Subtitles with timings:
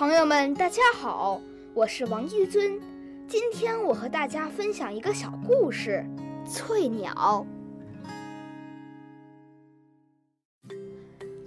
[0.00, 1.38] 朋友们，大家好，
[1.74, 2.80] 我是王一尊。
[3.28, 6.02] 今天我和大家分享一个小故事——
[6.50, 7.46] 翠鸟。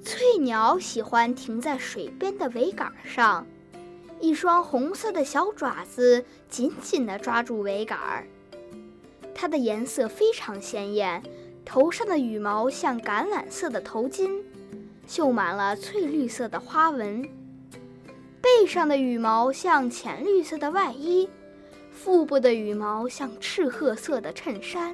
[0.06, 3.44] 翠鸟喜欢停在水边的桅杆上，
[4.20, 8.24] 一双红色的小爪子紧紧地抓住桅杆。
[9.34, 11.24] 它的颜色非常鲜艳，
[11.66, 14.44] 头上的羽毛像橄榄色的头巾，
[15.08, 17.28] 绣满了翠绿色的花纹。
[18.44, 21.30] 背上的羽毛像浅绿色的外衣，
[21.94, 24.94] 腹部的羽毛像赤褐色的衬衫。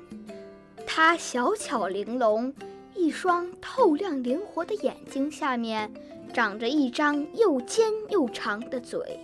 [0.85, 2.53] 它小巧玲珑，
[2.93, 5.91] 一双透亮灵活的眼睛下面
[6.31, 9.19] 长着一张又尖又长的嘴。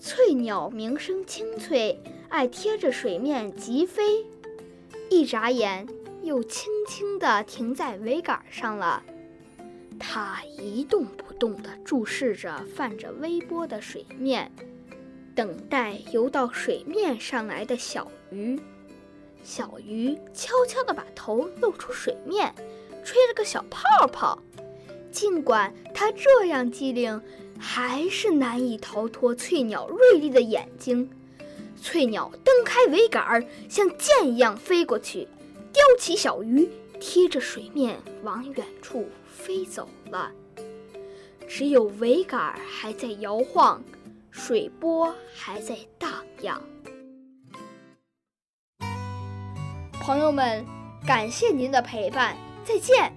[0.00, 2.00] 翠鸟鸣声清脆，
[2.30, 4.24] 爱贴着水面疾飞，
[5.10, 5.86] 一眨眼
[6.22, 9.02] 又轻轻地停在桅杆上了。
[9.98, 14.50] 它一动不动地注视着泛着微波的水面，
[15.34, 18.58] 等待游到水面上来的小鱼。
[19.42, 22.54] 小鱼悄悄地把头露出水面，
[23.04, 24.42] 吹了个小泡泡。
[25.10, 27.20] 尽管它这样机灵，
[27.58, 31.10] 还是难以逃脱翠鸟锐利的眼睛。
[31.80, 35.28] 翠鸟蹬开桅杆，像箭一样飞过去，
[35.72, 36.68] 叼起小鱼，
[37.00, 40.30] 贴着水面往远处飞走了。
[41.48, 43.82] 只有桅杆还在摇晃，
[44.30, 46.62] 水波还在荡漾。
[50.00, 50.64] 朋友们，
[51.06, 53.12] 感谢您的陪伴，再见。